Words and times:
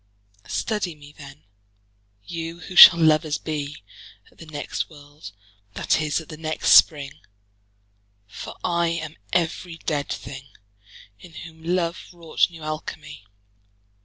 Study 0.49 0.95
me 0.95 1.11
then, 1.15 1.43
you 2.25 2.61
who 2.61 2.75
shall 2.75 2.97
lovers 2.97 3.37
bee 3.37 3.83
At 4.31 4.39
the 4.39 4.47
next 4.47 4.89
world, 4.89 5.31
that 5.75 6.01
is, 6.01 6.19
at 6.19 6.27
the 6.27 6.37
next 6.37 6.71
Spring: 6.71 7.19
For 8.25 8.55
I 8.63 8.87
am 8.87 9.15
every 9.31 9.77
dead 9.77 10.09
thing, 10.11 10.47
In 11.19 11.33
whom 11.35 11.61
love 11.63 11.99
wrought 12.13 12.49
new 12.49 12.63
Alchimie. 12.63 13.25